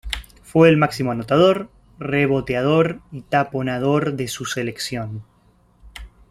[0.41, 1.69] Fue el máximo anotador,
[1.99, 5.23] reboteador y taponador de su selección.